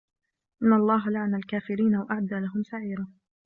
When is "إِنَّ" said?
0.63-0.73